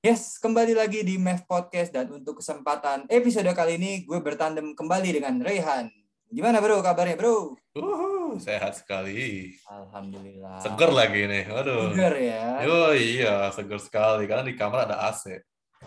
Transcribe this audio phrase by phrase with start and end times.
[0.00, 5.20] Yes, kembali lagi di MEF Podcast dan untuk kesempatan episode kali ini gue bertandem kembali
[5.20, 5.92] dengan Rehan.
[6.32, 7.52] Gimana bro kabarnya bro?
[7.76, 9.52] Uhuh, sehat sekali.
[9.68, 10.56] Alhamdulillah.
[10.64, 11.44] Seger lagi nih.
[11.52, 11.92] Waduh.
[11.92, 12.44] Seger ya.
[12.64, 15.36] Yo iya, seger sekali karena di kamar ada AC.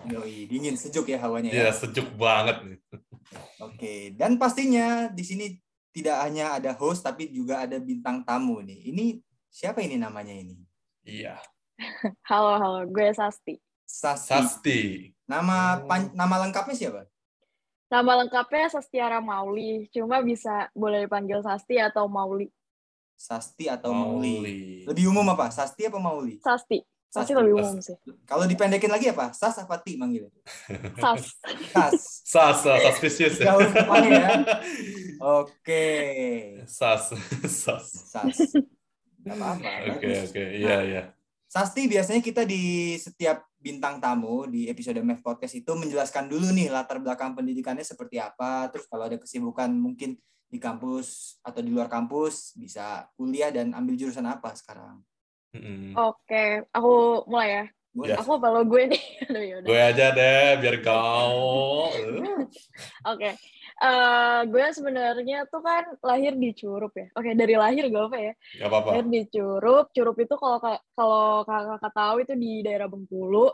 [0.06, 1.74] Yoi, dingin sejuk ya hawanya Iya, ya.
[1.74, 2.78] sejuk banget nih.
[3.66, 5.58] Oke, dan pastinya di sini
[5.90, 8.94] tidak hanya ada host tapi juga ada bintang tamu nih.
[8.94, 9.18] Ini
[9.50, 10.54] siapa ini namanya ini?
[11.02, 11.42] Iya.
[12.30, 12.80] Halo, halo.
[12.86, 13.58] Gue Sasti.
[13.94, 14.34] Sasti.
[14.34, 14.82] Sasti.
[15.30, 15.86] Nama Oh.
[15.86, 17.06] pan- nama lengkapnya siapa?
[17.94, 19.86] Nama lengkapnya Sastiara Mauli.
[19.94, 22.50] Cuma bisa boleh dipanggil Sasti atau Mauli.
[23.14, 24.34] Sasti atau Mauli?
[24.42, 24.60] Mauli.
[24.90, 25.54] Lebih umum apa?
[25.54, 26.42] Sasti apa Mauli?
[26.42, 26.82] Sasti.
[27.14, 27.38] Sasti Sasti.
[27.38, 27.94] lebih umum sih.
[28.26, 29.30] Kalau dipendekin lagi apa?
[29.38, 30.34] Sas apa Ti manggilnya?
[30.98, 31.38] Sas.
[31.70, 31.94] Sas.
[32.26, 33.54] Sas, sas, suspicious ya.
[33.54, 33.62] Jauh
[34.10, 34.42] ya.
[35.22, 35.86] Oke.
[36.66, 37.14] Sas,
[37.62, 37.86] sas.
[38.10, 38.58] Sas.
[39.22, 39.70] Gak apa-apa.
[39.94, 40.44] Oke, oke.
[40.58, 41.04] Iya, iya.
[41.54, 46.74] Sasti biasanya kita di setiap bintang tamu di episode MEF Podcast itu menjelaskan dulu nih
[46.74, 48.74] latar belakang pendidikannya seperti apa.
[48.74, 50.18] Terus kalau ada kesibukan mungkin
[50.50, 54.98] di kampus atau di luar kampus bisa kuliah dan ambil jurusan apa sekarang.
[55.54, 55.94] Mm-mm.
[55.94, 57.66] Oke, aku mulai ya.
[57.94, 58.18] Ya.
[58.18, 59.04] Aku kalau gue nih.
[59.62, 59.70] Aduh.
[59.70, 61.94] Gue aja deh, biar kau.
[63.14, 63.30] Oke.
[63.74, 67.14] Eh, gue sebenarnya tuh kan lahir di Curup ya.
[67.14, 68.34] Oke, dari lahir gak apa ya.
[68.58, 68.90] Gak apa-apa.
[68.98, 69.86] Lahir di Curup.
[69.94, 73.54] Curup itu kalau ka- kalau kakak tahu itu di daerah Bengkulu.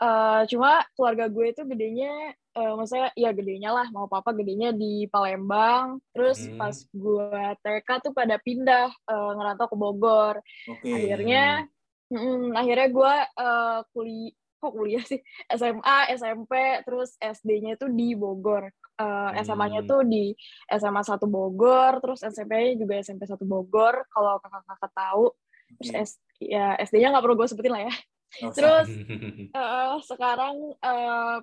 [0.00, 5.04] Eh, cuma keluarga gue itu gedenya, eh, maksudnya ya gedenya lah, mau papa gedenya di
[5.06, 6.00] Palembang.
[6.10, 6.56] Terus Hmm.
[6.56, 10.34] pas gue TK tuh pada pindah eh, ngerantau ke Bogor.
[10.66, 10.88] Oke.
[10.90, 11.68] Akhirnya,
[12.10, 15.20] mm, akhirnya gue eh, kuliah, kok kuliah sih?
[15.58, 16.52] SMA, SMP,
[16.84, 18.68] terus SD-nya itu di Bogor.
[19.00, 19.88] Eh, SMA-nya Hmm.
[19.88, 20.36] tuh di
[20.68, 25.32] SMA 1 Bogor, terus SMP-nya juga SMP 1 Bogor, kalau kakak-kakak tahu.
[25.80, 26.02] Terus Oke.
[26.04, 27.94] S, ya SD-nya nggak perlu gue sebutin lah ya.
[28.42, 28.52] Usah.
[28.52, 28.88] Terus
[29.56, 31.36] eh, sekarang eh,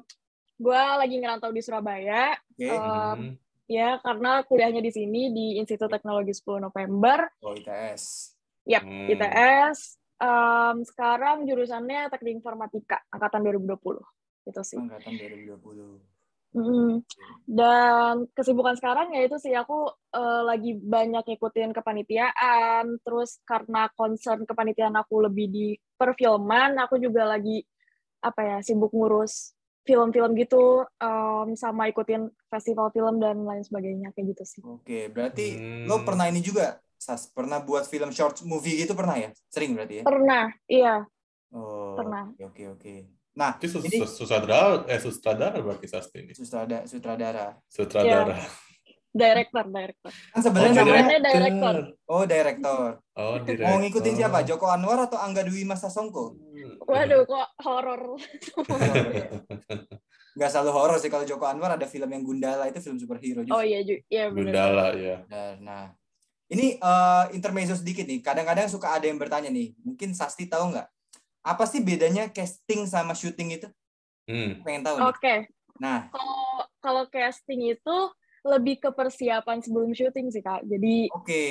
[0.57, 2.65] gue lagi ngerantau di Surabaya, Oke.
[2.65, 3.33] eh, Hmm.
[3.67, 8.33] ya karena kuliahnya di sini di Institut Teknologi 10 November, Oh, ITS.
[8.63, 9.09] Yap, Hmm.
[9.09, 9.97] ITS.
[10.17, 14.01] Em, sekarang jurusannya Teknik Informatika angkatan 2020.
[14.49, 14.81] Itu sih.
[14.81, 16.01] Angkatan 2020.
[16.57, 17.03] Mm.
[17.45, 24.47] Dan kesibukan sekarang ya itu sih aku eh, lagi banyak ngikutin kepanitiaan, terus karena concern
[24.47, 25.67] kepanitiaan aku lebih di
[25.99, 27.61] perfilman, aku juga lagi
[28.23, 29.53] apa ya sibuk ngurus
[29.87, 34.61] film-film gitu, em, sama ikutin festival film dan lain sebagainya kayak gitu sih.
[34.65, 35.85] Oke, berarti Hmm.
[35.87, 37.29] lo pernah ini juga, Sas?
[37.29, 39.29] Pernah buat film short movie gitu pernah ya?
[39.47, 40.03] Sering berarti ya?
[40.03, 40.95] Pernah, iya.
[41.49, 42.33] Oh, Pernah.
[42.33, 42.95] Oke, oke, oke.
[43.37, 46.33] Nah, Itu sus- Ini- sus- sutradara, eh sutradara berarti Sasti ini.
[46.33, 47.47] sutradara, sutradara.
[47.69, 48.37] Sutradara.
[49.07, 50.11] Director, director.
[50.29, 51.75] Kan sebenarnya Oh, namanya director.
[52.05, 52.89] Oh, director.
[53.15, 53.65] Oh, direktur.
[53.67, 54.41] Mau ngikutin siapa?
[54.41, 56.37] Joko Anwar atau Angga Dwi Masa Songko?
[56.83, 58.01] Waduh, kok horor.
[60.37, 63.57] Nggak selalu horor sih kalau Joko Anwar ada film yang Gundala itu film superhero juga.
[63.57, 63.81] Oh iya.
[63.81, 64.53] Iya benar.
[64.53, 65.17] Gundala ya.
[65.57, 65.93] Nah,
[66.47, 68.23] ini eh, intermezzo sedikit nih.
[68.23, 69.75] Kadang-kadang suka ada yang bertanya nih.
[69.83, 70.87] Mungkin Sasti tahu nggak?
[71.43, 73.67] Apa sih bedanya casting sama syuting itu?
[74.27, 74.59] Hmm.
[74.63, 75.07] Pengen tahu nih.
[75.07, 75.35] Oke,
[75.77, 76.43] Nah, kalau
[76.81, 77.97] kalau casting itu
[78.45, 80.65] lebih ke persiapan sebelum syuting sih kak.
[80.65, 81.45] Jadi oke.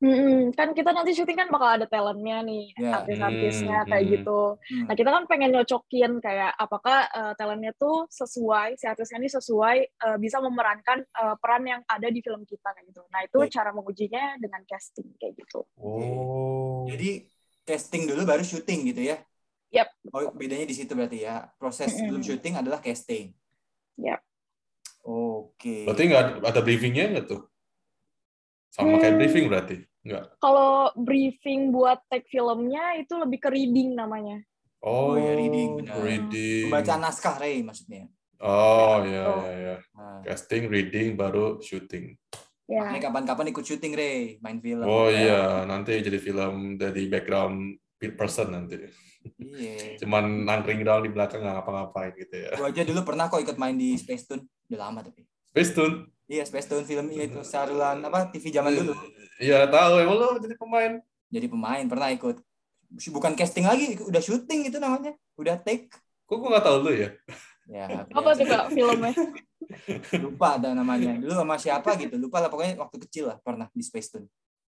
[0.00, 3.04] Mm-mm, kan kita nanti syuting kan bakal ada talentnya nih, Ya.
[3.04, 4.12] artis-artisnya Hmm, kayak hmm.
[4.16, 4.40] gitu.
[4.56, 4.86] Hmm.
[4.88, 9.76] Nah kita kan pengen nyocokin kayak apakah eh, talentnya tuh sesuai, si artisnya ini sesuai
[9.84, 13.04] eh, bisa memerankan eh, peran yang ada di film kita kayak gitu.
[13.12, 13.52] Nah itu Baik.
[13.52, 15.68] cara mengujinya dengan casting kayak gitu.
[15.76, 16.88] Oh.
[16.88, 17.28] Jadi
[17.68, 19.20] casting dulu baru syuting gitu ya?
[19.70, 19.86] Yap.
[20.10, 21.46] Oh, bedanya di situ berarti ya.
[21.60, 23.30] Proses sebelum syuting adalah casting.
[24.00, 24.18] Yap.
[25.06, 25.86] Oke.
[25.86, 27.40] Berarti nggak ada- ada briefingnya nggak tuh?
[28.70, 29.20] Sama kayak Hmm.
[29.20, 29.76] briefing berarti?
[30.00, 30.24] Nggak.
[30.38, 34.40] Kalau briefing buat take filmnya itu lebih ke reading namanya.
[34.80, 36.00] Oh, Oh, ya, reading, benar.
[36.00, 36.72] reading.
[36.72, 38.08] Baca naskah, Ray, maksudnya.
[38.40, 39.44] Oh, ya, Oh.
[39.44, 39.76] ya, ya.
[39.92, 42.16] Nah, Casting, reading, baru syuting.
[42.64, 42.86] Ya.
[42.86, 44.38] makanya kapan-kapan ikut syuting, Ray.
[44.38, 44.86] Main film.
[44.86, 47.74] Oh iya, nanti jadi film dari background
[48.14, 48.78] person nanti.
[49.36, 49.98] Iya.
[49.98, 52.54] Cuman nangkring doang di belakang nggak ngapa-ngapain gitu ya.
[52.54, 54.46] Gue aja dulu pernah kok ikut main di Space Tune.
[54.70, 55.26] Udah lama tapi.
[55.50, 56.06] Space Tune.
[56.30, 58.94] Iya, Space Tune film itu saluran apa TV zaman dulu.
[59.42, 60.92] Iya tahu, emang lo jadi pemain.
[61.30, 62.38] Jadi pemain pernah ikut.
[62.90, 65.14] Bukan casting lagi, udah syuting itu namanya.
[65.34, 65.90] Udah take.
[66.26, 67.10] Kok gue nggak tahu lu ya?
[67.70, 69.14] Ya, Apa tuh kak filmnya?
[70.22, 71.18] lupa ada namanya.
[71.18, 72.18] Dulu sama siapa gitu.
[72.18, 74.26] Lupa lah pokoknya waktu kecil lah pernah di Space Tune.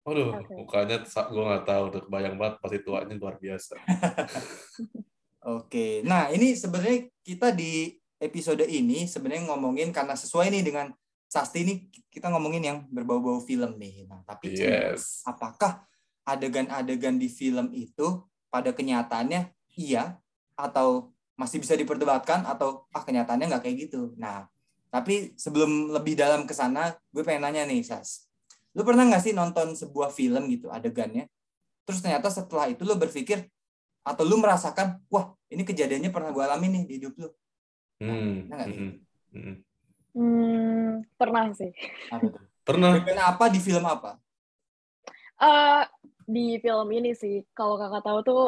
[0.06, 0.54] Waduh, Oke.
[0.54, 3.74] mukanya gue nggak tahu, udah kebayang banget pasti tuanya luar biasa.
[5.58, 6.00] Oke.
[6.02, 10.86] Nah, ini sebenarnya kita di episode ini sebenarnya ngomongin karena sesuai nih dengan
[11.28, 11.74] Sasti ini
[12.08, 14.08] kita ngomongin yang berbau-bau film nih.
[14.08, 15.20] Nah, tapi Yes.
[15.28, 15.84] apakah
[16.24, 20.16] adegan-adegan di film itu pada kenyataannya iya
[20.56, 24.16] atau masih bisa diperdebatkan atau ah kenyataannya nggak kayak gitu.
[24.16, 24.48] Nah,
[24.88, 28.24] tapi sebelum lebih dalam ke sana, gue pengen nanya nih, Sas.
[28.72, 31.28] Lu pernah nggak sih nonton sebuah film gitu adegannya?
[31.84, 33.44] Terus ternyata setelah itu lu berpikir
[34.00, 37.28] atau lu merasakan, wah ini kejadiannya pernah gue alami nih di hidup lu.
[37.98, 38.46] Hmm.
[38.46, 38.92] Nah, hmm,
[39.34, 39.54] hmm.
[40.14, 41.70] Hmm, pernah sih.
[42.10, 42.42] Apa tuh?
[42.68, 43.00] Pernah.
[43.32, 44.20] Apa di film apa?
[45.40, 45.82] Eh
[46.28, 48.44] di film ini sih, kalau kakak tahu tuh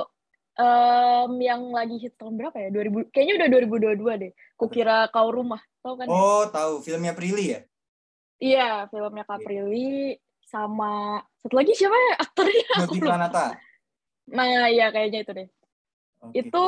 [0.61, 2.69] em, yang lagi hit tahun berapa ya?
[2.69, 4.33] 2000, kayaknya udah 2022 deh.
[4.61, 6.05] Kukira kau rumah, tahu kan?
[6.05, 6.13] ya?
[6.13, 7.61] Oh, tahu filmnya Prilly ya?
[8.41, 12.69] Iya, filmnya Kaprilly sama satu lagi siapa ya aktornya?
[14.31, 15.49] Nah, iya kayaknya itu deh.
[16.21, 16.45] Oke.
[16.45, 16.65] Itu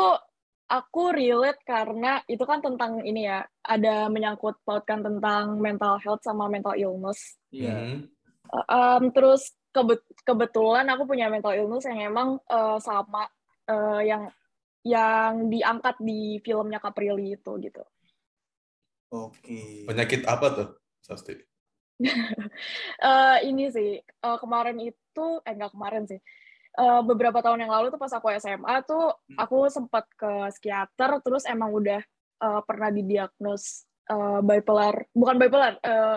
[0.69, 6.47] aku relate karena itu kan tentang ini ya, ada menyangkut pautkan tentang mental health sama
[6.47, 7.39] mental illness.
[7.51, 7.73] Iya.
[7.73, 7.99] Hmm.
[8.69, 13.27] Um, terus kebet- kebetulan aku punya mental illness yang emang uh, sama
[13.69, 14.29] uh, yang
[14.83, 17.83] yang diangkat di filmnya Caprilli itu gitu.
[19.13, 19.87] Oke.
[19.87, 20.69] Penyakit apa tuh,
[21.03, 21.35] Sasti?
[23.03, 26.19] Eh, ini sih eh, kemarin itu eh enggak kemarin sih.
[26.73, 31.45] Eh, beberapa tahun yang lalu tuh pas aku SMA tuh aku sempat ke psikiater terus
[31.45, 32.01] emang udah
[32.43, 36.17] eh, pernah didiagnos eh, bipolar, bukan bipolar, eh,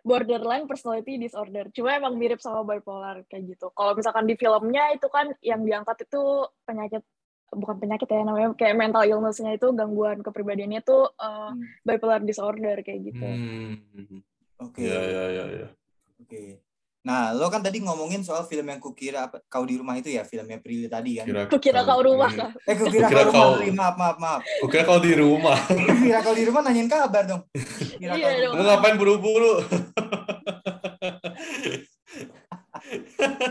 [0.00, 1.68] borderline personality disorder.
[1.76, 3.68] Cuma emang mirip sama bipolar kayak gitu.
[3.76, 7.04] Kalau misalkan di filmnya itu kan yang diangkat itu penyakit
[7.50, 11.60] bukan penyakit ya namanya kayak mental illness-nya itu gangguan kepribadiannya itu eh, Hmm.
[11.84, 13.28] bipolar disorder kayak gitu.
[13.28, 14.24] Hmm.
[14.56, 14.88] Oke.
[14.88, 15.68] Ya, ya, ya, ya.
[16.16, 16.64] Oke.
[17.10, 20.22] Nah, lo kan tadi ngomongin soal film yang kukira apa, kau di rumah itu ya,
[20.22, 21.26] filmnya Prilly tadi kan.
[21.26, 22.54] Kira, Kukira kau rumah Hmm.
[22.62, 23.74] Eh, kukira, Kukira kau, kau-.
[23.74, 24.40] Maaf, maaf, maaf.
[24.62, 25.58] Kukira kau di rumah.
[25.90, 27.42] Kukira kau di rumah nanyain kabar dong.
[27.50, 28.54] Kukira Iya kau.
[28.54, 29.58] Lu ngapain buru-buru?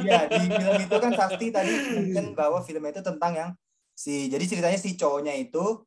[0.07, 3.49] Iya, di film itu kan Sasti tadi mention bahwa film itu tentang yang
[3.91, 5.83] si jadi ceritanya si cowoknya itu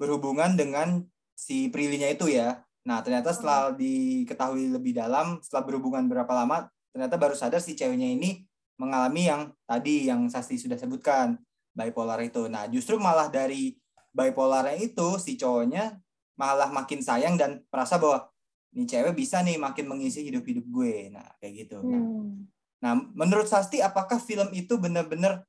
[0.00, 1.04] berhubungan dengan
[1.36, 2.64] si Prilly-nya itu ya.
[2.88, 8.06] Nah, ternyata setelah diketahui lebih dalam, setelah berhubungan berapa lama, ternyata baru sadar si ceweknya
[8.06, 8.42] ini
[8.80, 11.36] mengalami yang tadi yang Sasti sudah sebutkan,
[11.76, 12.48] bipolar itu.
[12.48, 13.76] Nah, justru malah dari
[14.10, 16.00] bipolarnya itu si cowoknya
[16.40, 18.26] malah makin sayang dan merasa bahwa
[18.72, 21.12] nih cewek bisa nih makin mengisi hidup-hidup gue.
[21.12, 21.78] Nah, kayak gitu.
[21.84, 22.48] Nah, Hmm.
[22.80, 25.44] Nah, menurut Sasti, apakah film itu benar-benar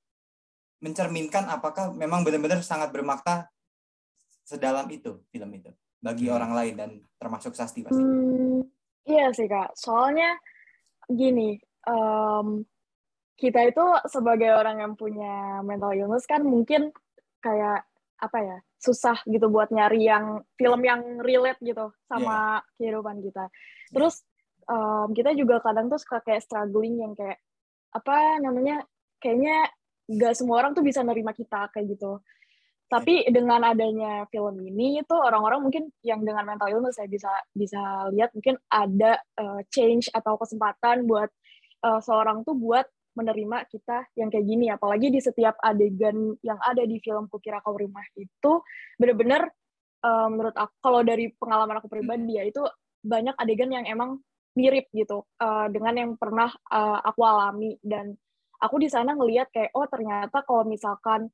[0.83, 3.47] mencerminkan apakah memang benar-benar sangat bermakna
[4.43, 5.71] sedalam itu film itu
[6.03, 6.35] bagi Hmm.
[6.35, 8.01] orang lain dan termasuk Sasti pasti.
[8.03, 8.65] Hmm,
[9.07, 9.77] iya sih kak.
[9.79, 10.35] Soalnya
[11.09, 11.57] gini,
[11.87, 12.47] em,
[13.37, 16.93] kita itu sebagai orang yang punya mental illness kan mungkin
[17.41, 17.89] kayak
[18.21, 23.49] apa ya susah gitu buat nyari yang film yang relate gitu sama kehidupan kita.
[23.89, 24.21] Terus
[24.69, 27.41] em, kita juga kadang tuh suka kayak struggling yang kayak
[27.91, 28.85] apa namanya
[29.19, 29.67] kayaknya
[30.07, 32.21] gak semua orang tuh bisa nerima kita kayak gitu.
[32.91, 38.11] Tapi dengan adanya film ini itu orang-orang mungkin yang dengan mental illness saya bisa bisa
[38.11, 41.31] lihat mungkin ada uh, change atau kesempatan buat
[41.87, 42.83] uh, seorang tuh buat
[43.15, 44.67] menerima kita yang kayak gini.
[44.75, 48.59] Apalagi di setiap adegan yang ada di film Kukira Kau Rumah itu
[48.99, 49.47] bener-bener
[50.03, 52.59] uh, menurut aku kalau dari pengalaman aku pribadi ya itu
[53.07, 54.19] banyak adegan yang emang
[54.51, 57.79] mirip gitu uh, dengan yang pernah uh, aku alami.
[57.79, 58.11] Dan
[58.59, 61.31] aku di sana ngelihat kayak oh ternyata kalau misalkan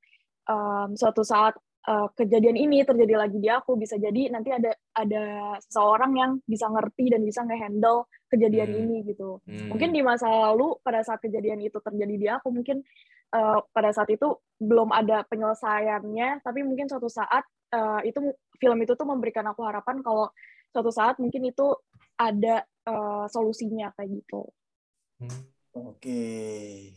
[0.48, 1.56] um, suatu saat
[1.88, 6.68] uh, kejadian ini terjadi lagi di aku bisa jadi nanti ada ada seseorang yang bisa
[6.68, 8.80] ngerti dan bisa ngehandle kejadian Hmm.
[8.84, 9.72] ini gitu Hmm.
[9.72, 12.84] mungkin di masa lalu pada saat kejadian itu terjadi di aku mungkin
[13.36, 18.20] uh, pada saat itu belum ada penyelesaiannya tapi mungkin suatu saat uh, itu
[18.60, 20.28] film itu tuh memberikan aku harapan kalau
[20.74, 21.72] suatu saat mungkin itu
[22.20, 24.44] ada uh, solusinya kayak gitu
[25.18, 25.50] Hmm.
[25.78, 26.22] Oke.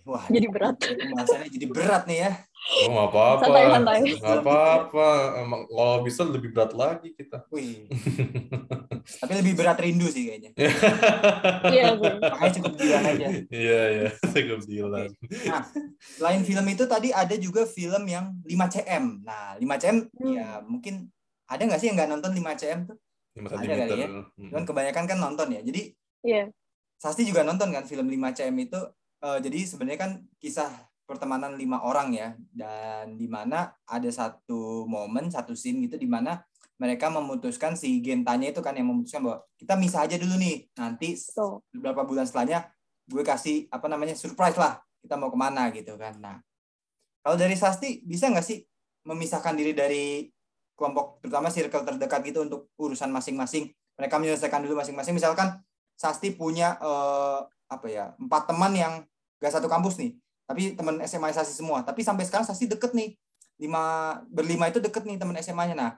[0.08, 2.32] Wah, jadi berat pembahasannya jadi berat nih ya.
[2.60, 3.42] Oh, nggak apa-apa.
[3.42, 3.98] Santai, santai.
[4.20, 5.08] Nggak apa-apa.
[5.40, 7.48] Emang kalau bisa lebih berat lagi kita.
[7.48, 7.88] Wih.
[9.24, 10.52] Tapi lebih berat rindu sih kayaknya.
[11.74, 13.26] iya Makanya cukup bilang aja.
[13.48, 14.08] Iya, iya.
[14.36, 15.08] Cukup bilang.
[15.48, 15.64] Nah,
[16.14, 19.24] selain film itu tadi ada juga film yang 5cm.
[19.24, 20.36] Nah, 5cm Hmm.
[20.36, 21.08] ya mungkin
[21.48, 22.98] ada nggak sih yang nggak nonton 5cm tuh?
[23.40, 23.78] 5 Ada cm.
[23.88, 24.08] kali ya?
[24.36, 25.60] Cuman kebanyakan kan nonton ya.
[25.64, 25.82] Jadi
[26.22, 26.44] iya
[27.00, 28.80] Sasti juga nonton kan film 5cm itu.
[29.20, 30.68] Eh, jadi sebenarnya kan kisah
[31.10, 32.28] pertemanan lima orang ya.
[32.54, 36.38] Dan di mana ada satu momen, satu scene gitu di mana
[36.78, 40.70] mereka memutuskan si Gentanya itu kan yang memutuskan bahwa kita misah aja dulu nih.
[40.78, 41.18] Nanti
[41.74, 42.70] beberapa bulan setelahnya
[43.10, 46.38] gue kasih apa namanya surprise lah kita mau ke mana gitu kan nah
[47.26, 48.62] kalau dari Sasti bisa nggak sih
[49.04, 50.30] memisahkan diri dari
[50.78, 55.58] kelompok terutama circle terdekat gitu untuk urusan masing-masing mereka menyelesaikan dulu masing-masing misalkan
[55.98, 57.40] Sasti punya eh,
[57.70, 58.94] apa ya empat teman yang
[59.42, 60.14] gak satu kampus nih
[60.50, 63.14] tapi teman SMA Sasti semua tapi sampai sekarang Sasti deket nih
[63.60, 65.76] lima berlima itu deket nih teman SMA-nya.
[65.76, 65.92] Nah,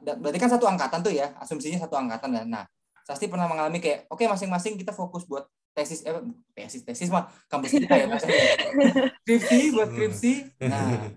[0.00, 2.64] da- berarti kan satu angkatan tuh ya, asumsinya satu angkatan dan nah,
[3.04, 6.16] Sasti pernah mengalami kayak oke masing-masing kita fokus buat tesis eh
[6.56, 8.40] tesis tesis mah kampus kita ya maksudnya
[9.26, 10.32] skripsi buat skripsi.
[10.64, 11.10] Nah,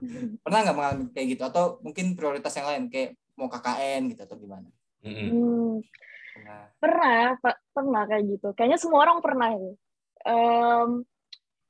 [0.44, 4.36] pernah nggak mengalami kayak gitu atau mungkin prioritas yang lain kayak mau KKN gitu atau
[4.36, 4.68] gimana?
[5.00, 5.30] Mm-mm.
[5.32, 5.74] Hmm,
[6.36, 6.62] Pernah.
[6.84, 7.56] pernah, Pak.
[7.72, 8.48] pernah kayak gitu.
[8.51, 9.72] Kayaknya semua orang pernah ya.
[10.28, 10.89] Em,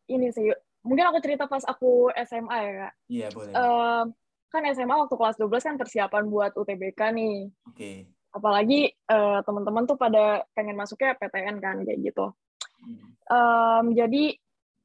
[0.10, 0.50] ini sih,
[0.90, 2.94] mungkin aku cerita pas aku SMA ya, Kak.
[3.06, 3.54] Iya, boleh.
[3.54, 4.06] Em,
[4.50, 7.38] kan SMA waktu kelas 12 kan persiapan buat UTBK nih.
[7.70, 8.10] Oke.
[8.34, 12.34] Apalagi eh, teman-teman tuh pada pengen masuknya PTN kan, kayak gitu.
[12.82, 13.14] Hmm.
[13.30, 14.24] Em, jadi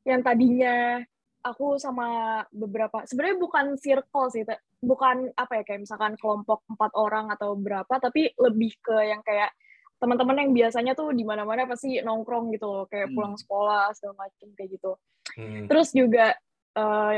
[0.05, 1.01] yang tadinya
[1.45, 4.45] aku sama beberapa sebenarnya bukan circle sih
[4.81, 9.53] bukan apa ya kayak misalkan kelompok empat orang atau berapa tapi lebih ke yang kayak
[10.05, 13.17] teman-teman yang biasanya tuh di mana-mana pasti nongkrong gitu loh kayak Hmm.
[13.17, 14.93] pulang sekolah segala macem kayak gitu
[15.35, 15.67] Mm.
[15.67, 16.37] terus juga
[16.77, 17.17] eh,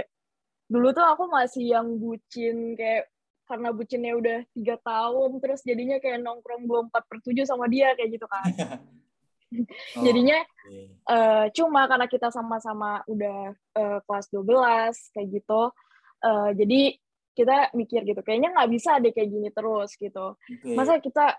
[0.66, 3.10] dulu tuh aku masih yang bucin kayak
[3.44, 8.14] karena bucinnya udah tiga tahun terus jadinya kayak nongkrong 24 per 7 sama dia kayak
[8.14, 8.46] gitu kan
[9.98, 10.78] Oh, jadinya oke.
[11.06, 15.62] Eh, cuma karena kita sama-sama udah eh, kelas 12 kayak gitu
[16.22, 16.80] eh, jadi
[17.36, 20.72] kita mikir gitu kayaknya nggak bisa deh kayak gini terus gitu Oke.
[20.72, 21.36] masa kita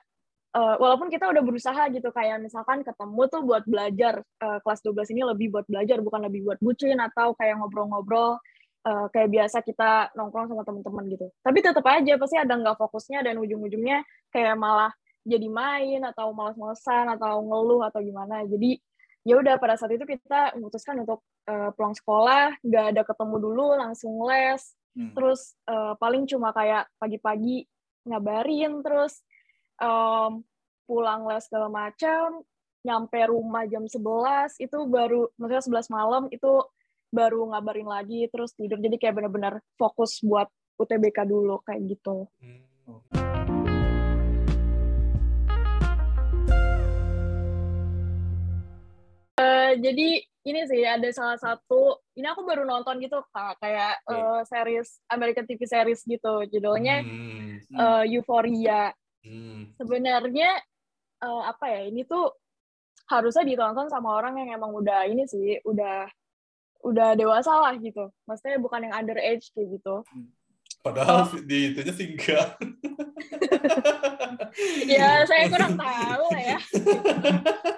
[0.55, 5.13] eh, walaupun kita udah berusaha gitu kayak misalkan ketemu tuh buat belajar eh, kelas 12
[5.17, 8.39] ini lebih buat belajar bukan lebih buat bucin atau kayak ngobrol-ngobrol
[8.87, 11.27] eh, kayak biasa kita nongkrong sama teman-teman gitu.
[11.43, 14.91] Tapi tetap aja pasti ada nggak fokusnya dan ujung-ujungnya kayak malah
[15.27, 18.47] jadi main atau malas-malesan atau ngeluh atau gimana.
[18.47, 18.79] Jadi
[19.27, 21.19] ya udah pada saat itu kita memutuskan untuk
[21.51, 24.75] eh, pulang sekolah nggak ada ketemu dulu langsung les.
[24.97, 25.13] Hmm.
[25.13, 27.69] terus eh, paling cuma kayak pagi-pagi
[28.09, 29.21] ngabarin terus
[29.77, 30.31] em,
[30.87, 32.41] pulang les segala macam
[32.81, 36.63] nyampe rumah jam 11 itu baru maksudnya 11 malam itu
[37.11, 42.63] baru ngabarin lagi terus tidur jadi kayak benar-benar fokus buat UTBK dulu kayak gitu Mm.
[49.37, 50.07] Eh, jadi
[50.47, 54.15] ini sih ada salah satu ini aku baru nonton gitu kak kayak Oke.
[54.15, 57.67] eh, series American TV series gitu judulnya Mm.
[57.69, 58.89] eh, Euphoria
[59.27, 59.75] Mm.
[59.75, 60.51] sebenarnya
[61.19, 62.31] eh, apa ya ini tuh
[63.07, 66.07] harusnya ditonton sama orang yang emang udah ini sih udah
[66.87, 70.03] udah dewasa lah gitu maksudnya bukan yang underage kayak gitu
[70.77, 71.41] Padahal Oh.
[71.43, 72.47] di itunya sih enggak.
[74.87, 76.59] ya saya kurang tahu lah ya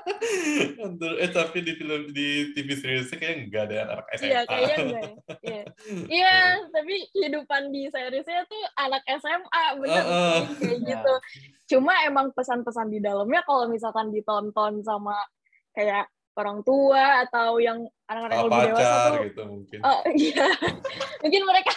[0.90, 4.26] Under- eh tapi di film di TV seriesnya kayaknya enggak ada anak SMA.
[4.26, 5.16] iya kayaknya enggak ya
[5.46, 5.62] iya
[6.18, 6.36] iya
[6.74, 10.38] tapi kehidupan di seriesnya tuh anak SMA bener Heeh.
[10.50, 11.14] sih, kayak gitu
[11.78, 15.14] cuma emang pesan-pesan di dalamnya kalau misalkan ditonton sama
[15.78, 19.80] kayak orang tua atau yang anak-anak yang lebih dewasa tuh gitu mungkin.
[19.84, 20.48] Oh iya,
[21.24, 21.74] mungkin mereka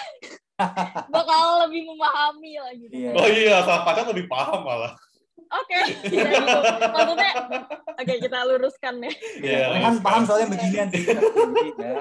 [1.15, 2.95] bakal lebih memahami lah gitu.
[2.95, 3.11] Iya.
[3.19, 4.95] Oh iya, sama pacar lebih paham malah.
[5.53, 5.79] Oke,
[6.09, 6.17] gitu.
[6.97, 7.33] Maksudnya,
[7.93, 9.13] oke kita luruskan ya.
[9.37, 9.65] Iya.
[9.77, 11.05] Rehan paham soalnya beginian sih.
[11.05, 11.93] Jadi, ya,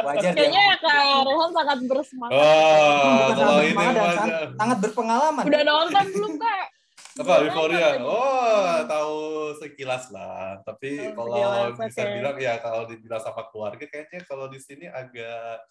[0.00, 0.96] wajar Kayaknya ya Kak
[1.28, 2.40] Rehan sangat bersemangat.
[2.40, 5.44] Oh, kalau sangat ini bersemangat dan mah sangat, sangat berpengalaman.
[5.44, 6.64] Udah nonton belum Kak?
[7.10, 7.88] apa Euphoria?
[8.00, 9.18] Oh, tahu
[9.60, 10.56] sekilas lah.
[10.64, 11.36] Tapi Oh, kalau
[11.76, 12.12] sekilas, bisa oke.
[12.16, 15.68] bilang ya kalau dibilang sama keluarga kayaknya kalau di sini agak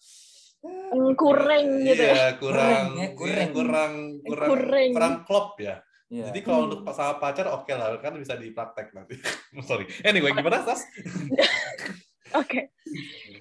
[0.60, 2.12] Hmm, kurang gitu ya.
[2.12, 3.50] Iya, kurang, Kurang, ya, iya, kurang.
[3.56, 4.90] kurang, kurang, Kurang.
[4.92, 5.80] kurang klop ya.
[6.10, 6.34] Iya.
[6.34, 9.14] Jadi kalau untuk sama pacar oke lah, kan bisa dipraktek nanti.
[9.70, 9.86] Sorry.
[10.02, 10.82] Anyway, gimana Sas?
[12.38, 12.70] Oke,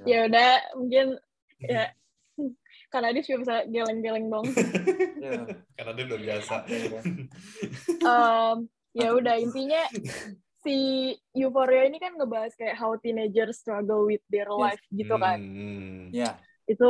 [0.09, 1.13] ya udah mungkin
[1.61, 1.93] ya
[2.93, 4.49] Kak Nadif juga bisa geleng-geleng dong.
[5.21, 5.45] Iya.
[5.77, 6.55] Karena dia udah biasa.
[8.01, 8.57] Em,
[8.97, 9.83] ya udah intinya
[10.65, 10.77] si
[11.37, 14.61] Euphoria ini kan ngebahas kayak how teenagers struggle with their Yes.
[14.61, 15.37] life gitu kan.
[15.41, 16.09] Hmm.
[16.13, 16.41] Iya.
[16.65, 16.89] itu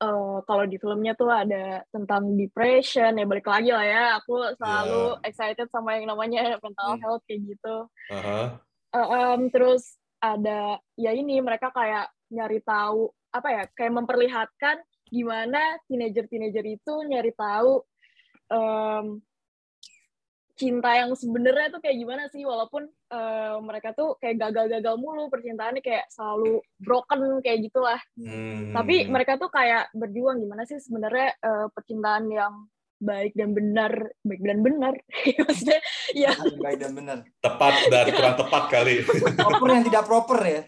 [0.00, 5.20] eh, kalau di filmnya tuh ada tentang depression ya balik lagi lah ya aku selalu
[5.22, 7.00] excited sama yang namanya mental Iya.
[7.00, 7.76] health kayak gitu
[8.10, 8.40] Aha.
[8.90, 10.60] Eh, em, terus ada
[10.94, 14.76] ya ini mereka kayak nyari tahu apa ya kayak memperlihatkan
[15.06, 17.82] gimana teenager teenager itu nyari tahu
[18.48, 19.22] em,
[20.60, 25.80] cinta yang sebenarnya tuh kayak gimana sih walaupun eh, mereka tuh kayak gagal-gagal mulu percintaannya
[25.80, 28.76] kayak selalu broken kayak gitulah Hmm.
[28.76, 32.52] tapi mereka tuh kayak berjuang gimana sih sebenarnya eh, percintaan yang
[33.00, 34.92] baik dan benar baik dan benar
[35.40, 35.80] maksudnya
[36.12, 37.18] ya Baik dan benar.
[37.38, 38.94] tepat dan kurang tepat kali.
[39.34, 40.62] Proper yang tidak proper ya.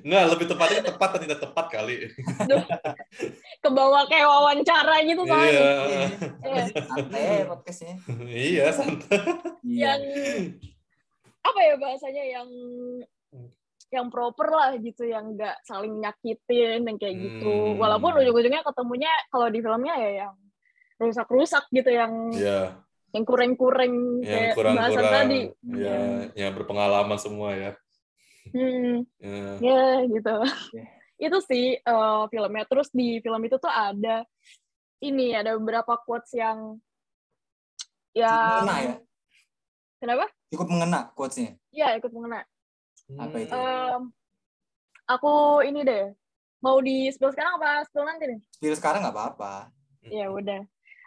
[0.00, 1.96] Nggak, lebih tepatnya tepat dan tidak tepat kali.
[3.58, 5.72] ke bawah kayak wawancara gitu soalnya Iya.
[6.42, 7.94] Eh, Santai ya podcastnya.
[8.24, 9.18] Iya, santai.
[9.60, 9.92] Iya.
[9.92, 10.00] yang
[11.42, 12.48] apa ya bahasanya yang
[13.90, 17.78] yang proper lah gitu yang nggak saling nyakitin yang kayak gitu Hmm.
[17.78, 20.34] walaupun ujung-ujungnya ketemunya kalau di filmnya ya yang
[21.04, 22.80] rusak-rusak gitu yang ya
[23.12, 25.40] yang kurang-kurang yang kayak bahasan kurang-kurang tadi
[25.76, 25.98] ya
[26.34, 27.70] yang berpengalaman semua ya
[28.50, 29.44] hmm, Ya.
[29.60, 30.34] ya gitu
[30.74, 30.84] Ya.
[31.30, 34.26] itu sih eh, filmnya terus di film itu tuh ada
[34.98, 36.80] ini ada beberapa quotes yang
[38.14, 38.96] Cukup mengena yang ya.
[39.98, 41.50] kenapa Cukup mengena quotes-nya.
[41.70, 42.42] ya ikut mengena
[43.14, 43.52] Apa itu?
[43.52, 44.00] Em,
[45.04, 46.04] aku ini deh
[46.58, 49.68] mau di spill sekarang apa spill nanti nih Spill sekarang nggak apa-apa.
[50.04, 50.62] ya udah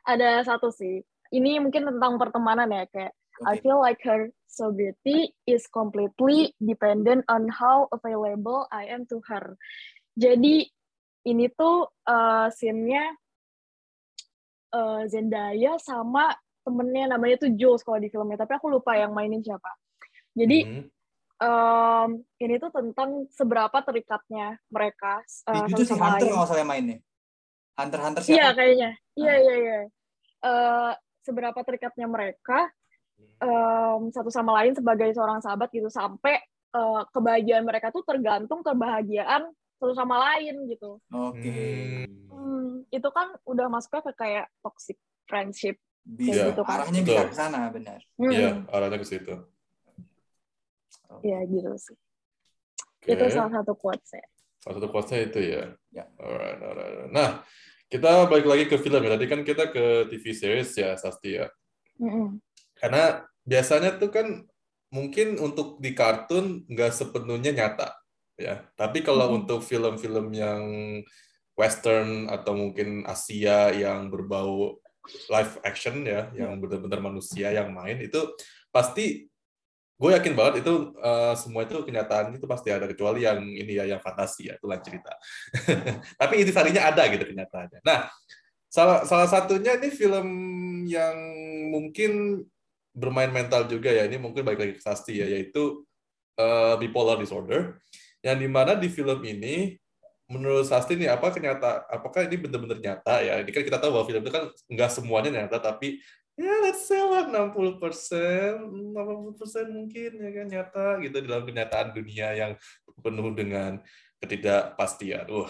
[0.08, 1.04] ada satu sih
[1.36, 3.14] ini mungkin tentang pertemanan ya kayak
[3.46, 3.62] I Oke.
[3.62, 9.54] feel like her sobriety is completely dependent on how available I am to her.
[10.18, 10.66] Jadi
[11.22, 13.14] ini tuh uh, scene-nya
[14.74, 16.34] uh, Zendaya sama
[16.66, 19.70] temennya namanya tuh Jules kalau di filmnya, tapi aku lupa yang mainin siapa.
[20.34, 20.84] Jadi Hmm.
[21.38, 22.10] um,
[22.42, 26.98] ini tuh tentang seberapa terikatnya mereka uh, itu satu si sama Hunter nggak masalah mainnya.
[27.78, 28.58] Hunter Hunter Iya siapa?
[28.58, 28.90] kayaknya.
[29.14, 29.38] Iya Ah.
[29.38, 29.80] iya iya.
[30.38, 30.94] Eh,
[31.26, 32.70] seberapa terikatnya mereka
[33.42, 36.38] em, satu sama lain sebagai seorang sahabat gitu sampai
[36.74, 41.02] eh, kebahagiaan mereka tuh tergantung kebahagiaan satu sama lain gitu.
[41.14, 42.06] Oke.
[42.06, 42.06] Hmm.
[42.38, 45.76] Hmm, itu kan udah masuknya ke kayak toxic friendship.
[46.08, 46.32] Bisa.
[46.32, 46.76] Iya, gitu kan.
[46.86, 48.00] Arahnya bisa ke sana, benar.
[48.16, 49.36] Hmm, Iya, arahnya ke situ.
[51.26, 51.98] Iya gitu sih.
[53.02, 53.10] Oke.
[53.16, 54.26] Itu salah satu quotes ya.
[54.62, 55.64] Salah satu quotes-nya itu ya.
[55.92, 56.06] Ya.
[56.20, 57.10] Alright, alright.
[57.12, 57.42] Nah,
[57.88, 59.16] kita balik lagi ke film ya.
[59.16, 61.48] Tadi kan kita ke TV series ya, Sasti ya.
[62.00, 62.40] Mm-mm.
[62.78, 64.28] Karena biasanya tuh kan
[64.92, 67.96] mungkin untuk di kartun nggak sepenuhnya nyata
[68.40, 68.68] ya.
[68.76, 69.38] Tapi kalau Mhm.
[69.44, 70.64] untuk film-film yang
[71.58, 74.78] western atau mungkin Asia yang berbau
[75.32, 78.20] live action ya, yang benar-benar manusia yang main itu
[78.70, 79.26] pasti
[79.98, 83.98] gue yakin banget itu eh, semua itu kenyataan itu pasti ada kecuali yang ini ya
[83.98, 85.14] yang fantasi ya itu cerita.
[86.22, 87.82] Tapi intisarinya ada gitu kenyataannya.
[87.82, 88.06] Nah,
[88.70, 90.28] salah salah satunya ini film
[90.86, 91.18] yang
[91.74, 92.44] mungkin
[92.94, 94.06] bermain mental juga ya.
[94.06, 95.82] Ini mungkin balik lagi ke ya, yaitu
[96.38, 97.82] eh, bipolar disorder.
[98.22, 99.82] Yang di mana di film ini
[100.30, 103.42] menurut Sasti nih apa kenyata apakah ini benar-benar nyata ya?
[103.42, 105.98] Ini kan kita tahu bahwa film itu kan nggak semuanya nyata tapi
[106.38, 108.62] ya let's say lah 60 persen,
[108.94, 112.52] 80 persen mungkin ya kan nyata gitu dalam kenyataan dunia yang
[113.02, 113.82] penuh dengan
[114.18, 115.26] ketidakpastian.
[115.28, 115.50] Wah,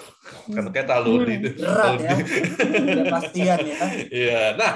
[0.50, 1.28] kan kayak terlalu Hmm.
[1.43, 2.15] di- Berat ya.
[2.17, 3.80] Ketidakpastian ya.
[4.08, 4.73] Iya, nah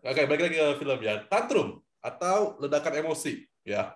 [0.00, 1.20] Oke, balik lagi ke film ya.
[1.28, 1.68] Tantrum
[2.00, 3.92] atau ledakan emosi ya.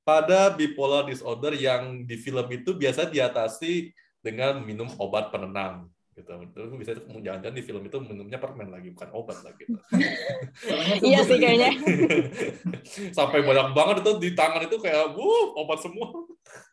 [0.00, 3.92] Pada bipolar disorder yang di film itu biasa diatasi
[4.24, 5.90] dengan minum obat penenang
[6.22, 6.58] gitu.
[6.68, 9.64] Itu bisa jangan-jangan di film itu minumnya permen lagi bukan obat lagi.
[9.64, 9.80] Gitu.
[11.08, 11.72] Iya sih kayaknya.
[13.16, 16.10] Sampai banyak banget itu di tangan itu kayak wuh obat semua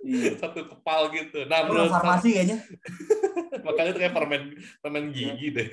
[0.03, 0.31] Iya.
[0.41, 1.45] satu kepal gitu.
[1.49, 2.57] Nah, menurut farmasi kayaknya.
[3.65, 4.43] makanya itu kayak permen
[4.79, 5.67] permen gigi deh.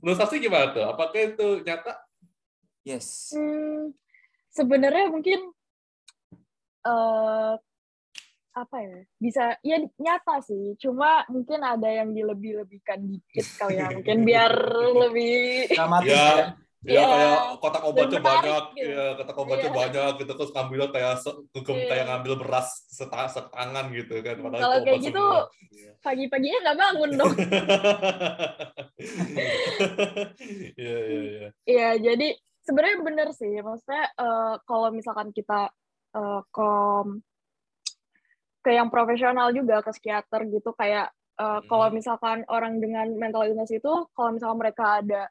[0.00, 0.84] menurut Sasti gimana tuh?
[0.84, 1.96] Apakah itu nyata?
[2.84, 3.32] Yes.
[3.34, 3.96] Hmm,
[4.52, 5.40] sebenarnya mungkin
[6.86, 7.54] eh
[8.56, 14.24] apa ya bisa ya nyata sih cuma mungkin ada yang dilebih-lebihkan dikit kali ya mungkin
[14.28, 14.52] biar
[14.96, 16.46] lebih Dramatis Ya, ya.
[16.86, 17.02] Ya, Iya.
[17.10, 18.88] kayak kotak obatnya menarik banyak, gitu.
[18.94, 19.78] ya kotak obatnya Iya.
[19.82, 21.14] banyak gitu terus ngambilnya kayak
[21.50, 21.88] hukum Iya.
[21.90, 25.98] kayak ngambil beras setang setangan gitu kan padahal Kalau kayak gitu, semua.
[26.00, 27.34] pagi-paginya nggak bangun dong
[30.78, 31.48] Iya iya iya.
[31.66, 32.28] Iya, jadi
[32.62, 33.52] sebenarnya bener sih.
[33.58, 35.70] Maksudnya eh, kalau misalkan kita
[36.14, 36.70] eh, ke
[38.66, 41.14] ke yang profesional juga ke psikiater gitu kayak
[41.70, 41.94] kalau Hmm.
[41.94, 45.30] misalkan orang dengan mental illness itu kalau misalkan mereka ada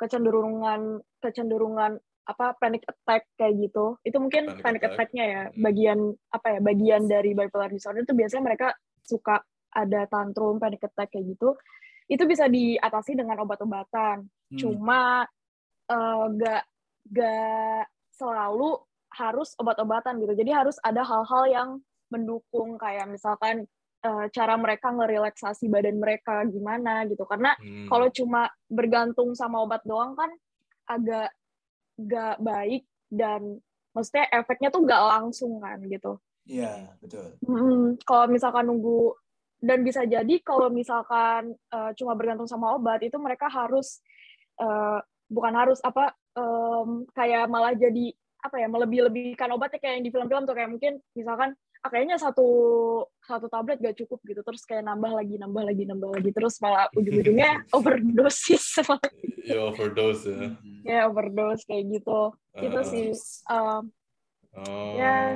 [0.00, 4.92] kecenderungan kecenderungan apa panic attack kayak gitu itu mungkin Panic panic, attack.
[4.96, 5.60] attack-nya ya Hmm.
[5.60, 5.98] bagian
[6.32, 8.68] apa ya bagian dari bipolar disorder itu biasanya mereka
[9.04, 9.44] suka
[9.76, 11.52] ada tantrum panic attack kayak gitu
[12.08, 14.56] itu bisa diatasi dengan obat-obatan Hmm.
[14.56, 15.28] cuma
[15.84, 16.62] eh, gak
[17.12, 17.84] gak
[18.16, 18.80] selalu
[19.12, 21.68] harus obat-obatan gitu jadi harus ada hal-hal yang
[22.08, 23.64] mendukung kayak misalkan
[24.00, 27.88] eh, cara mereka ngerelaksasi badan mereka gimana gitu karena Hmm.
[27.88, 30.28] kalau cuma bergantung sama obat doang kan
[30.84, 31.32] agak
[31.96, 33.62] gak baik dan
[33.94, 37.40] maksudnya efeknya tuh gak langsung kan gitu Iya, betul.
[37.40, 39.16] Mm, kalau misalkan nunggu
[39.64, 44.04] dan bisa jadi kalau misalkan eh, cuma bergantung sama obat itu mereka harus
[44.60, 48.12] eh, bukan harus apa em, kayak malah jadi
[48.44, 52.48] apa ya melebih-lebihkan obatnya kayak yang di film-film tuh kayak mungkin misalkan ah, kayaknya satu
[53.20, 56.88] satu tablet gak cukup gitu terus kayak nambah lagi nambah lagi nambah lagi terus malah
[56.96, 58.80] ujung-ujungnya overdosis
[59.44, 60.48] Ya overdose ya.
[60.88, 62.88] ya overdose kayak gitu itu Ah.
[62.88, 63.12] sih
[63.52, 63.84] em,
[64.54, 64.94] Oh.
[64.94, 65.34] Ya.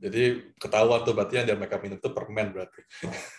[0.00, 2.80] Jadi ketahuan tuh berarti yang dia make up minum tuh permen berarti.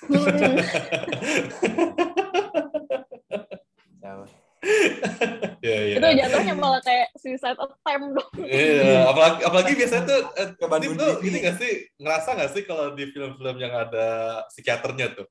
[5.70, 5.96] ya, ya.
[6.02, 8.30] itu jatuhnya malah kayak suicide attempt dong.
[8.42, 12.86] Iya, apalagi, apalagi biasanya tuh, eh, bunuh tuh ini nggak sih, ngerasa nggak sih kalau
[12.98, 14.08] di film-film yang ada
[14.50, 15.28] psikiaternya tuh,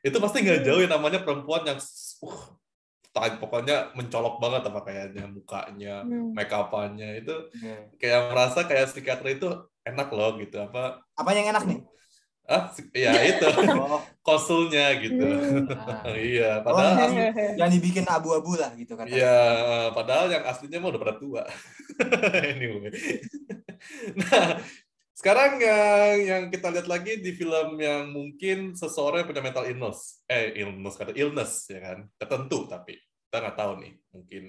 [0.00, 1.78] itu pasti nggak jauh yang namanya perempuan yang,
[2.24, 2.40] uh,
[3.12, 6.32] tak- pokoknya mencolok banget apa kayaknya mukanya, Hmm.
[6.32, 8.00] make up-annya itu Oke.
[8.00, 9.48] kayak merasa kayak psikiater itu
[9.84, 11.78] enak loh gitu apa Apa yang enak nih?
[12.50, 13.46] Ah ya itu
[13.92, 15.22] Oh, konsulnya gitu.
[15.22, 16.02] Nah.
[16.18, 17.22] iya padahal Oh, asli,
[17.58, 19.06] yang dibikin abu-abu lah gitu kan.
[19.10, 21.42] ya padahal yang aslinya mah udah pada tua.
[22.52, 22.90] Anyway.
[24.18, 24.58] Nah
[25.12, 30.22] sekarang yang yang kita lihat lagi di film yang mungkin seseorang yang punya mental illness.
[30.26, 31.98] Eh illness kata illness ya kan?
[32.18, 32.98] Tertentu tapi.
[32.98, 34.44] Kita nggak tahu nih mungkin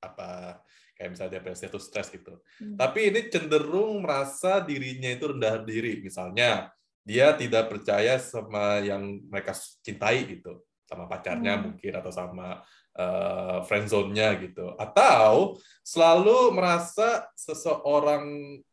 [0.00, 0.60] apa
[0.96, 2.40] kayak misalnya depresi atau stres gitu.
[2.60, 2.76] Hmm.
[2.76, 6.68] tapi ini cenderung merasa dirinya itu rendah diri misalnya
[7.06, 11.62] dia tidak percaya sama yang mereka cintai gitu sama pacarnya Hmm.
[11.70, 12.60] mungkin atau sama
[12.98, 14.74] uh, friend zone-nya gitu.
[14.74, 15.54] Atau
[15.86, 18.26] selalu merasa seseorang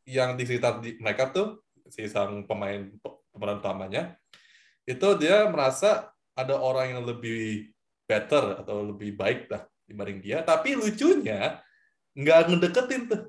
[0.10, 2.90] yang di sekitar di- mereka tuh si sang pemain
[3.32, 4.18] pemeran utamanya
[4.84, 7.70] itu dia merasa ada orang yang lebih
[8.10, 10.42] better atau lebih baik lah dibanding dia.
[10.42, 11.62] Tapi lucunya
[12.18, 13.24] nggak ngedeketin tuh.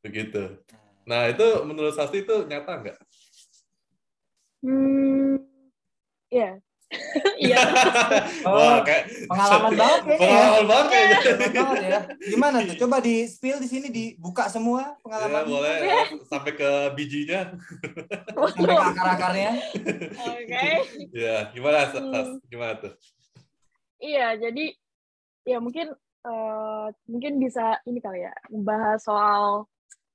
[0.00, 0.64] Begitu.
[1.04, 2.98] Nah itu menurut Sasti itu nyata nggak
[4.58, 5.38] Hmm,
[6.28, 6.58] iya.
[7.38, 7.60] Iya.
[8.48, 10.16] Wah, kayak Pengalaman banget ya.
[10.18, 11.18] Pengalaman banget kayaknya.
[11.20, 12.00] Pengalaman banget ya.
[12.32, 12.76] Gimana tuh?
[12.80, 15.76] Coba di spill di sini dibuka semua Ya, pengalaman boleh
[16.26, 17.52] sampai ke bijinya.
[18.56, 19.50] sampai ke akar-akarnya.
[20.16, 20.64] Oke.
[21.12, 21.92] Ya, gimana?
[21.92, 22.40] Hmm.
[22.48, 22.92] Gimana tuh?
[24.00, 24.72] Iya, jadi
[25.44, 25.92] ya mungkin
[26.24, 28.32] eh, mungkin bisa ini kali ya,
[28.64, 29.68] bahas soal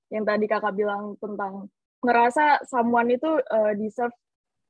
[0.09, 1.69] yang tadi kakak bilang tentang
[2.01, 4.15] ngerasa someone itu eh, deserve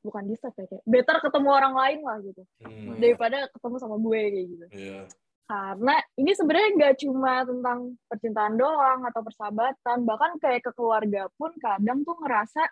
[0.04, 4.22] bukan deserve ya kayak better ketemu orang lain lah gitu Hmm, daripada ketemu sama gue
[4.30, 4.66] kayak gitu.
[4.70, 5.02] Iya.
[5.44, 11.52] Karena ini sebenarnya nggak cuma tentang percintaan doang atau persahabatan, bahkan kayak ke keluarga pun
[11.58, 12.64] kadang tuh ngerasa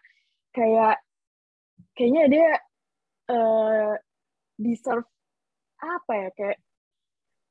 [0.52, 1.00] kayak
[1.94, 2.50] kayaknya dia
[3.28, 3.94] eh,
[4.56, 5.08] deserve
[5.80, 6.58] apa ya kayak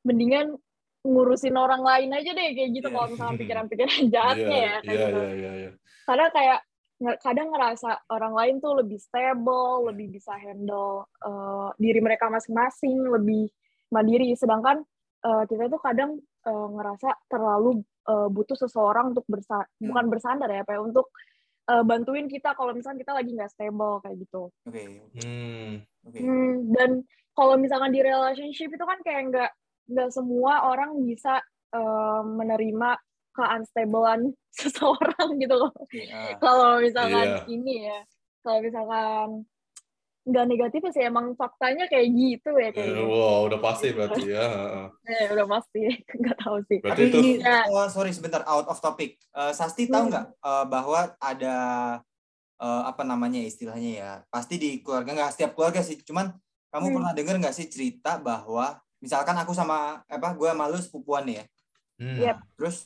[0.05, 0.57] mendingan
[1.01, 2.95] ngurusin orang lain aja deh kayak gitu Iya.
[2.95, 5.21] kalau misalnya pikiran-pikiran jahatnya Iya, ya kayak iya, gitu.
[5.21, 5.71] iya, iya, iya.
[6.05, 6.59] Karena kayak
[7.01, 13.49] kadang ngerasa orang lain tuh lebih stable, lebih bisa handle eh, diri mereka masing-masing, lebih
[13.89, 14.37] mandiri.
[14.37, 14.85] Sedangkan
[15.25, 20.63] eh, kita tuh kadang eh, ngerasa terlalu eh, butuh seseorang untuk bersa bukan bersandar ya,
[20.63, 21.09] Pak, ya, untuk
[21.73, 24.43] eh, bantuin kita kalau misalnya kita lagi nggak stable kayak gitu.
[24.69, 24.83] Oke.
[25.17, 26.19] Hmm, Oke.
[26.21, 26.91] Hmm, dan
[27.33, 29.51] kalau misalkan di relationship itu kan kayak nggak
[29.89, 31.41] nggak semua orang bisa
[31.73, 32.91] eh, menerima
[33.33, 34.21] keunstablean
[34.59, 36.11] seseorang gitu loh Oke.
[36.11, 36.37] ah.
[36.39, 37.41] kalau misalkan Iya.
[37.47, 37.99] ini ya
[38.41, 39.29] kalau misalkan
[40.21, 44.45] nggak negatif sih emang faktanya kayak gitu ya eh, kayaknya wow, udah pasti berarti ya.
[44.45, 44.87] heeh.
[45.09, 45.81] eh, udah pasti
[46.21, 47.65] nggak tahu sih Berarti Tapi itu ini, Ya.
[47.67, 49.17] oh, sorry sebentar, out of topic.
[49.33, 50.11] Eh, Sasti tahu Hmm.
[50.13, 51.57] nggak eh, bahwa ada
[52.61, 54.13] eh, apa namanya istilahnya ya?
[54.29, 55.97] Pasti di keluarga nggak setiap keluarga sih.
[56.05, 56.37] Cuman
[56.69, 56.95] kamu Hmm.
[57.01, 61.41] pernah dengar nggak sih cerita bahwa misalkan aku sama apa, gue sama lu sepupuan nih
[61.41, 61.45] ya.
[61.97, 62.37] Hmm, Yep.
[62.61, 62.77] Terus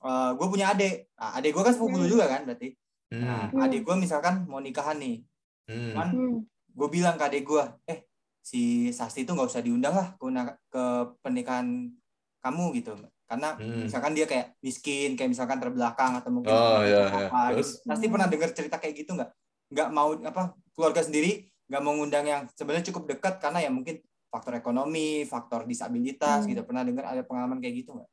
[0.00, 1.12] eh, gue punya adik.
[1.14, 2.08] Nah, adik gue kan sepupu Hmm.
[2.08, 2.68] juga kan berarti.
[3.10, 3.64] hmm, Nah, Hmm.
[3.64, 5.20] adik gue misalkan mau nikahan nih.
[5.68, 5.92] hmm.
[5.92, 6.36] Cuman Hmm.
[6.70, 7.98] gue bilang ke adik gue, eh
[8.40, 10.26] si Sasti itu nggak usah diundang lah ke,
[10.72, 10.84] ke
[11.20, 11.92] pernikahan
[12.40, 12.96] kamu gitu.
[13.28, 13.86] Karena Hmm.
[13.86, 17.60] misalkan dia kayak miskin, kayak misalkan terbelakang atau mungkin Oh, iya, apa iya.
[17.60, 17.60] gitu.
[17.60, 17.70] Terus?
[17.84, 19.30] Pasti pernah dengar cerita kayak gitu nggak?
[19.70, 20.42] Nggak mau apa
[20.74, 25.62] keluarga sendiri nggak mau ngundang yang sebenarnya cukup dekat karena ya mungkin faktor ekonomi, faktor
[25.62, 26.50] disabilitas Hmm.
[26.50, 26.62] gitu.
[26.66, 28.10] Pernah dengar ada pengalaman kayak gitu nggak?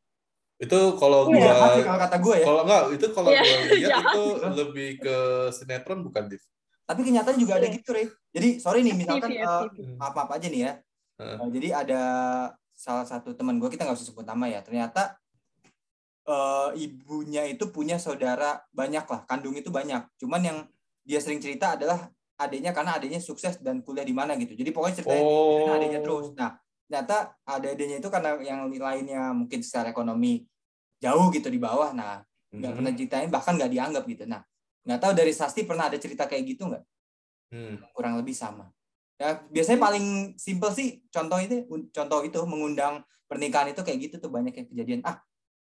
[0.57, 2.45] Itu kalau Iya, gua Jahat sih kalau kata gue ya.
[2.45, 4.03] kalau enggak itu kalau Iya, gua lihat jahat.
[4.03, 4.23] itu
[4.55, 5.17] lebih ke
[5.51, 6.41] sinetron bukan Div?
[6.83, 7.75] Tapi kenyataan juga ada Iya.
[7.77, 8.07] gitu, Rey.
[8.31, 9.95] Jadi sorry nih, misalkan eh, FTV.
[9.95, 10.71] maaf maaf aja nih ya.
[11.17, 11.37] Heeh.
[11.37, 12.01] Eh, jadi ada
[12.71, 14.59] salah satu teman gue kita nggak usah sebut nama ya.
[14.61, 15.19] Ternyata
[16.25, 20.03] eh, ibunya itu punya saudara banyak lah, kandung itu banyak.
[20.17, 20.57] Cuman yang
[21.01, 24.51] dia sering cerita adalah adiknya karena adiknya sukses dan kuliah di mana gitu.
[24.51, 25.71] Jadi pokoknya ceritanya Oh.
[25.71, 26.33] adiknya terus.
[26.33, 30.47] Nah, ternyata ada adiknya itu karena yang lainnya mungkin secara ekonomi
[31.03, 31.91] jauh gitu di bawah.
[31.93, 32.23] Nah,
[32.57, 34.23] nggak Hmm, pernah ceritain bahkan nggak dianggap gitu.
[34.25, 34.41] Nah,
[34.87, 36.83] nggak tahu dari Sasti pernah ada cerita kayak gitu nggak?
[37.51, 37.77] hmm.
[37.95, 38.71] kurang lebih sama.
[39.17, 44.29] Ya biasanya paling simpel sih contoh itu contoh itu mengundang pernikahan itu kayak gitu tuh
[44.29, 45.17] banyak yang kejadian ah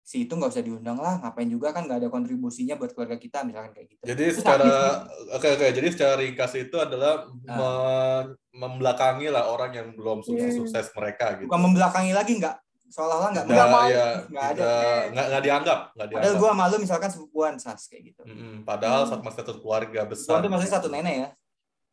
[0.07, 3.43] si itu nggak usah diundang lah ngapain juga kan nggak ada kontribusinya buat keluarga kita
[3.43, 4.01] misalkan kayak gitu.
[4.05, 8.23] Jadi Terus secara oke oke jadi secara ringkas itu adalah Ah.
[8.23, 10.59] me- membelakangi lah orang yang belum sukses Hmm.
[10.63, 11.45] sukses mereka gitu.
[11.45, 12.55] bukan membelakangi lagi nggak
[12.87, 13.83] seolah-olah nggak Nggak mau.
[13.85, 14.69] ya, Nggak ada.
[15.11, 18.21] nggak nggak dianggap nggak Padahal dianggap gue malu misalkan sepupuan sas kayak gitu.
[18.23, 19.09] Mm-mm, padahal Hmm.
[19.11, 21.29] saat masih satu keluarga besar tuh masih satu nenek ya.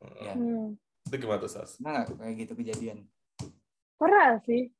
[0.00, 0.22] Mm-mm.
[0.22, 0.32] Ya.
[0.32, 0.66] Hmm.
[1.04, 2.98] itu gimana tuh sas nggak kayak gitu kejadian?
[3.94, 4.70] Pernah sih.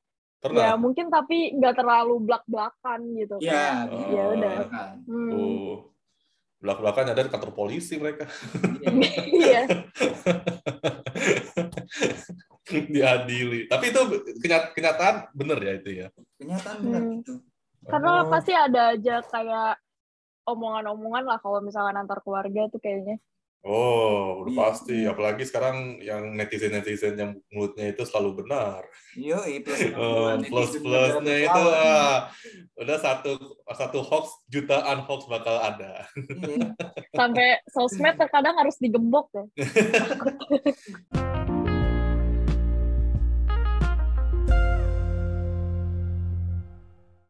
[0.45, 3.37] Ya pernah mungkin tapi nggak terlalu belak-belakan gitu.
[3.41, 3.89] Iya.
[3.89, 4.13] Oh.
[4.13, 4.55] Ya udah.
[4.69, 4.95] Kan.
[5.09, 5.31] Hmm.
[5.33, 5.75] tuh
[6.61, 8.25] belak belakan ada di kantor polisi mereka
[9.29, 9.69] Iya.
[12.89, 14.01] diadili tapi itu
[14.41, 16.09] kenyat- kenyataan bener ya itu ya
[16.41, 17.13] Kenyataan benar Hmm.
[17.21, 17.33] gitu.
[17.85, 18.33] Karena Oh.
[18.33, 19.77] pasti ada aja kayak
[20.49, 23.21] omongan-omongan lah kalau misalkan antar keluarga tuh kayaknya.
[23.65, 24.61] Oh, udah Iya.
[24.61, 24.97] pasti.
[25.09, 28.85] Apalagi sekarang yang netizen-netizen yang mulutnya itu selalu benar.
[29.17, 29.41] Yo,
[29.97, 32.29] Oh, plus plusnya itu ah,
[32.77, 33.41] udah satu
[33.73, 36.05] satu hoax jutaan hoax bakal ada.
[36.45, 36.77] Iya.
[37.19, 39.49] Sampai sosmed terkadang harus digembok ya.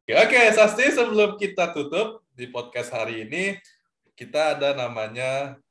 [0.03, 3.55] Oke, Oke, Sasti sebelum kita tutup di podcast hari ini
[4.19, 5.63] kita ada namanya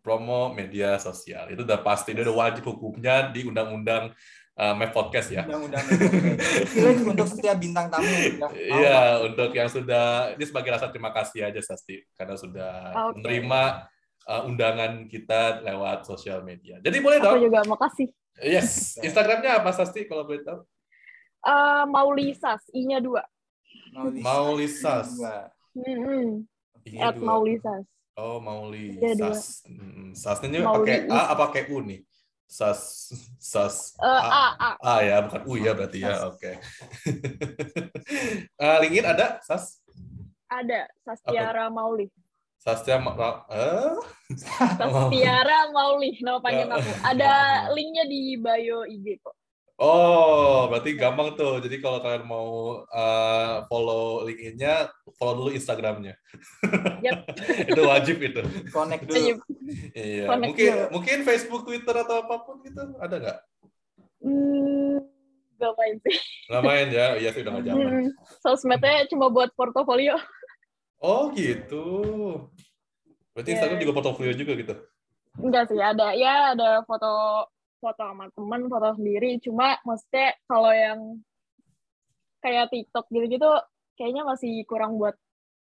[0.00, 1.48] promo media sosial.
[1.52, 4.12] Itu udah pasti, itu udah wajib hukumnya di undang-undang
[4.60, 5.44] uh, Map Podcast ya.
[5.48, 5.84] Undang-undang.
[7.12, 8.04] Untuk setiap bintang tamu.
[8.08, 8.48] ya.
[8.80, 12.72] Iya, untuk yang sudah ini sebagai rasa terima kasih aja Sasti karena sudah
[13.12, 13.20] Oke.
[13.20, 13.60] menerima
[14.28, 16.80] uh, undangan kita lewat sosial media.
[16.84, 17.48] Jadi boleh Aku dong.
[17.48, 18.08] juga makasih.
[18.40, 20.60] Yes, Instagramnya apa Sasti kalau boleh tahu?
[21.40, 23.24] Eh Maulisas, I-nya dua.
[23.96, 24.24] Maulisas.
[24.24, 25.08] Maulisas.
[25.16, 25.36] Dua.
[25.70, 26.44] Hmm,
[27.00, 27.16] at.
[27.16, 27.84] Maulisas.
[28.20, 29.00] Oh, Mauli.
[29.00, 29.32] Dua.
[29.32, 29.64] Sas.
[29.64, 32.04] Hmm, Sasnya pakai A apa pakai U nih?
[32.50, 34.70] Sas sas Eh, A, A.
[34.76, 36.28] A ya, bukan U ya berarti ya.
[36.28, 36.52] Oke.
[38.60, 39.80] Eh, LinkedIn ada Sas?
[40.50, 42.12] Ada, Sastiara Mauli.
[42.60, 43.96] Sasnya Ma- eh?
[44.76, 46.76] Sastiara Mauli, nama panjang Ya.
[46.76, 46.90] aku.
[47.06, 47.32] Ada
[47.76, 49.32] linknya di bio IG kok.
[49.80, 51.56] Oh, berarti gampang tuh.
[51.64, 52.48] Jadi kalau kalian mau
[52.84, 56.20] uh, follow LinkedIn-nya, follow dulu Instagramnya.
[57.00, 57.24] Yap.
[57.72, 58.44] itu wajib itu.
[58.68, 59.16] Connect dulu.
[59.16, 59.34] Ayo.
[59.96, 60.24] Iya.
[60.28, 60.86] Connect Mungkin dulu.
[60.92, 63.38] mungkin Facebook, Twitter atau apa pun gitu ada nggak?
[64.20, 65.00] Hmm,
[65.56, 66.16] gak main sih.
[66.52, 67.06] Nggak main ya?
[67.16, 67.80] Iya sih udah nggak zaman.
[67.88, 68.08] Hmm,
[68.44, 70.20] sosmednya cuma buat portofolio.
[71.00, 71.88] Oh gitu.
[73.32, 73.54] Berarti Iya.
[73.56, 74.74] Instagram juga portofolio juga gitu.
[75.40, 77.08] Enggak sih, ada ya ada foto
[77.80, 79.40] foto sama teman, foto sendiri.
[79.40, 81.00] Cuma maksudnya kalau yang
[82.38, 83.50] kayak TikTok gitu-gitu,
[83.94, 85.16] kayaknya masih kurang buat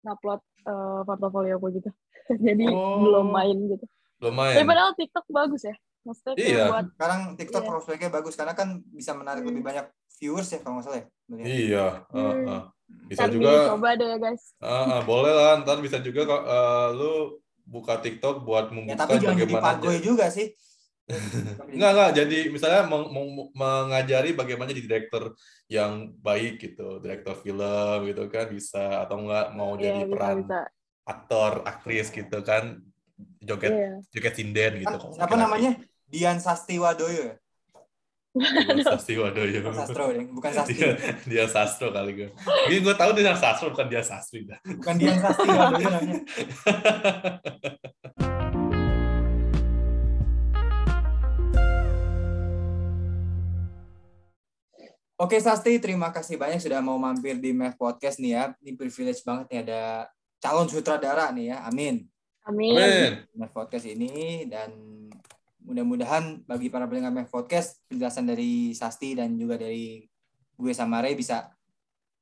[0.02, 1.90] ngupload eh, portofolio aku gitu.
[2.48, 3.02] Jadi Oh.
[3.02, 3.86] belum main gitu.
[4.18, 4.68] Belum Tapi main.
[4.68, 5.74] padahal TikTok bagus ya.
[6.02, 6.66] Maksudnya Iya.
[6.70, 7.70] buat Sekarang TikTok Iya.
[7.70, 9.50] prospeknya bagus karena kan bisa menarik Hmm.
[9.54, 9.86] lebih banyak
[10.18, 11.06] viewers ya kalau nggak salah ya.
[11.28, 11.46] Melihat.
[11.48, 11.86] Iya.
[12.08, 12.46] uh, Hmm.
[12.48, 12.64] uh.
[13.08, 13.52] Bisa kan juga.
[13.72, 14.44] coba deh guys.
[14.60, 15.52] uh, uh, boleh lah.
[15.62, 17.12] Ntar bisa juga kok uh, lu
[17.64, 20.52] buka TikTok buat Ya, membuka tapi jangan jadi bagaimana pagoy juga sih.
[21.76, 22.12] Enggak, enggak.
[22.24, 25.36] Jadi misalnya meng- meng- mengajari bagaimana jadi direktur
[25.68, 30.38] yang baik gitu, direktur film gitu kan bisa atau enggak mau Iya, jadi bisa peran
[30.46, 30.60] bisa.
[31.04, 32.80] aktor, aktris gitu kan,
[33.44, 33.92] joget Iya.
[34.14, 34.96] joget sinden gitu.
[34.96, 35.72] Kan, Siapa namanya?
[36.08, 37.36] Dian Sasti Wadoyo ya?
[38.88, 39.60] Sasti Wadoyo.
[39.60, 40.74] Bukan Sastro bukan Sasti.
[40.80, 40.96] Dia,
[41.28, 42.30] dia sastro kali gue.
[42.72, 44.48] Ini gue tahu dia sastro bukan dia sastri.
[44.48, 46.20] Bukan Dian Sasti Wadoyo namanya.
[55.22, 58.44] Oke Sasti, terima kasih banyak sudah mau mampir di Mev Podcast nih ya.
[58.58, 60.10] Ini privilege banget nih ada
[60.42, 61.62] calon sutradara nih ya.
[61.70, 62.10] Amin.
[62.42, 62.74] Amin.
[62.74, 63.12] Amin.
[63.38, 64.74] Mev Podcast ini dan
[65.62, 70.10] mudah-mudahan bagi para pendengar Mev Podcast penjelasan dari Sasti dan juga dari
[70.58, 71.54] gue sama Ray bisa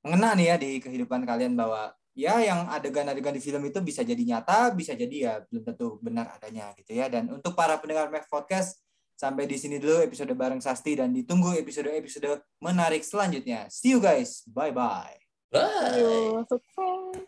[0.04, 4.20] mengena nih ya di kehidupan kalian bahwa ya yang adegan-adegan di film itu bisa jadi
[4.20, 7.08] nyata, bisa jadi ya belum tentu benar adanya gitu ya.
[7.08, 8.84] Dan untuk para pendengar Mev Podcast
[9.20, 13.68] Sampai di sini dulu episode bareng Sasti dan ditunggu episode-episode menarik selanjutnya.
[13.68, 14.48] See you guys.
[14.48, 15.20] Bye-bye.
[15.52, 16.48] Bye.
[16.48, 16.56] -bye.
[16.56, 17.28] Bye.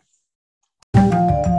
[0.96, 1.51] Bye.